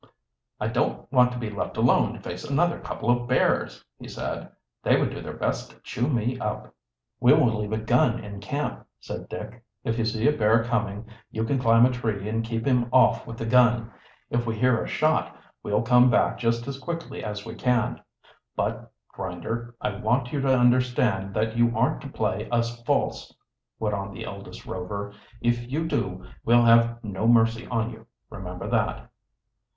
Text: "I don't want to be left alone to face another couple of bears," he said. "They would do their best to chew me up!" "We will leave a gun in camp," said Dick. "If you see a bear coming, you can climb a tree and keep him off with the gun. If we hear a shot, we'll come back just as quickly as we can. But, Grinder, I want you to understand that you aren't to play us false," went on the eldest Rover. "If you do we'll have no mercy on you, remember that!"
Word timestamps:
"I 0.59 0.67
don't 0.67 1.11
want 1.13 1.31
to 1.31 1.37
be 1.37 1.51
left 1.51 1.77
alone 1.77 2.13
to 2.13 2.19
face 2.19 2.43
another 2.43 2.79
couple 2.79 3.11
of 3.11 3.27
bears," 3.27 3.85
he 3.99 4.07
said. 4.07 4.51
"They 4.81 4.97
would 4.99 5.11
do 5.11 5.21
their 5.21 5.37
best 5.37 5.69
to 5.69 5.79
chew 5.81 6.07
me 6.09 6.39
up!" 6.39 6.73
"We 7.19 7.33
will 7.33 7.59
leave 7.61 7.71
a 7.71 7.77
gun 7.77 8.17
in 8.17 8.39
camp," 8.39 8.83
said 8.99 9.29
Dick. 9.29 9.63
"If 9.83 9.99
you 9.99 10.05
see 10.05 10.27
a 10.27 10.31
bear 10.35 10.63
coming, 10.63 11.05
you 11.29 11.43
can 11.43 11.59
climb 11.59 11.85
a 11.85 11.91
tree 11.91 12.27
and 12.27 12.43
keep 12.43 12.65
him 12.65 12.89
off 12.91 13.27
with 13.27 13.37
the 13.37 13.45
gun. 13.45 13.91
If 14.31 14.47
we 14.47 14.57
hear 14.57 14.83
a 14.83 14.87
shot, 14.87 15.37
we'll 15.61 15.83
come 15.83 16.09
back 16.09 16.39
just 16.39 16.67
as 16.67 16.79
quickly 16.79 17.23
as 17.23 17.45
we 17.45 17.53
can. 17.53 18.01
But, 18.55 18.91
Grinder, 19.09 19.75
I 19.79 19.91
want 19.97 20.33
you 20.33 20.41
to 20.41 20.57
understand 20.59 21.35
that 21.35 21.55
you 21.55 21.77
aren't 21.77 22.01
to 22.01 22.09
play 22.09 22.49
us 22.49 22.81
false," 22.85 23.31
went 23.77 23.93
on 23.93 24.11
the 24.15 24.25
eldest 24.25 24.65
Rover. 24.65 25.13
"If 25.41 25.71
you 25.71 25.87
do 25.87 26.25
we'll 26.43 26.65
have 26.65 27.03
no 27.03 27.27
mercy 27.27 27.67
on 27.67 27.91
you, 27.91 28.07
remember 28.31 28.67
that!" 28.67 29.11